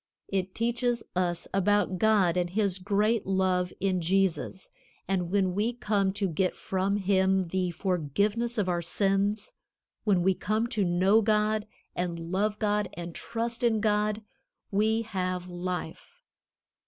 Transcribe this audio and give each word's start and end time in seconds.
It 0.29 0.55
teaches 0.55 1.03
us 1.15 1.47
about 1.53 1.99
God 1.99 2.35
and 2.35 2.49
his 2.49 2.79
great 2.79 3.27
love 3.27 3.71
in 3.79 4.01
Jesus, 4.01 4.67
and 5.07 5.29
when 5.29 5.53
we 5.53 5.73
come 5.73 6.11
to 6.13 6.27
get 6.27 6.55
from 6.55 6.95
Him 6.95 7.49
the 7.49 7.69
forgiveness 7.69 8.57
of 8.57 8.67
our 8.67 8.81
sins, 8.81 9.51
when 10.03 10.23
we 10.23 10.33
come 10.33 10.65
to 10.69 10.83
know 10.83 11.21
God 11.21 11.67
and 11.95 12.31
love 12.31 12.57
God 12.57 12.89
and 12.95 13.13
trust 13.13 13.63
in 13.63 13.79
God, 13.79 14.23
we 14.71 15.03
have 15.03 15.47
life. 15.49 16.23